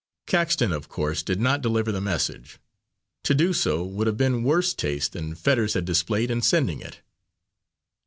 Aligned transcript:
Caxton, 0.25 0.71
of 0.71 0.89
course, 0.89 1.21
did 1.21 1.39
not 1.39 1.61
deliver 1.61 1.91
the 1.91 2.01
message. 2.01 2.57
To 3.25 3.35
do 3.35 3.53
so 3.53 3.83
would 3.85 4.07
have 4.07 4.17
been 4.17 4.41
worse 4.43 4.73
taste 4.73 5.11
than 5.13 5.35
Fetters 5.35 5.75
had 5.75 5.85
displayed 5.85 6.31
in 6.31 6.41
sending 6.41 6.79
it. 6.81 7.01